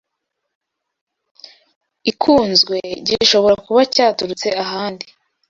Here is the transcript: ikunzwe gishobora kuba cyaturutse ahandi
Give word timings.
ikunzwe 2.11 2.77
gishobora 3.07 3.55
kuba 3.65 3.81
cyaturutse 3.93 4.47
ahandi 4.63 5.05